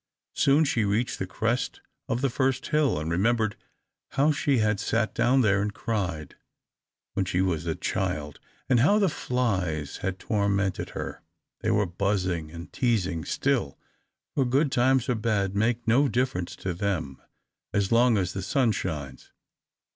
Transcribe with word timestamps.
Soon 0.33 0.63
she 0.65 0.83
reached 0.83 1.19
the 1.19 1.27
crest 1.27 1.79
of 2.09 2.21
the 2.21 2.29
first 2.31 2.65
hill, 2.69 2.99
and 2.99 3.11
remembered 3.11 3.55
how 4.13 4.31
she 4.31 4.57
had 4.57 4.79
sat 4.79 5.13
down 5.13 5.41
there 5.41 5.61
and 5.61 5.75
cried, 5.75 6.33
when 7.13 7.23
she 7.23 7.39
was 7.39 7.67
a 7.67 7.75
child, 7.75 8.39
and 8.67 8.79
how 8.79 8.97
the 8.97 9.07
flies 9.07 9.97
had 9.97 10.17
tormented 10.17 10.89
her. 10.97 11.21
They 11.59 11.69
were 11.69 11.85
buzzing 11.85 12.49
and 12.49 12.73
teasing 12.73 13.25
still; 13.25 13.77
for 14.33 14.43
good 14.43 14.71
times 14.71 15.07
or 15.07 15.13
bad 15.13 15.55
make 15.55 15.87
no 15.87 16.07
difference 16.07 16.55
to 16.55 16.73
them, 16.73 17.21
as 17.71 17.91
long 17.91 18.17
as 18.17 18.33
the 18.33 18.41
sun 18.41 18.71
shines. 18.71 19.29